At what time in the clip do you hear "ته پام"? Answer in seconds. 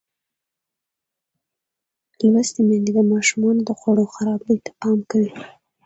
4.65-4.99